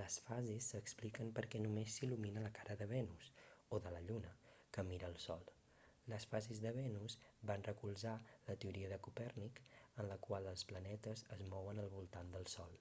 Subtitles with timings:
[0.00, 3.30] les fases s'expliquen perquè només s'il·lumina la cara de venus
[3.78, 4.34] o de la lluna
[4.76, 5.42] que mira al sol.
[6.14, 7.18] les fases de venus
[7.54, 8.14] van recolzar
[8.52, 12.78] la teoria de copèrnic en la qual els planetes es mouen al voltant del sol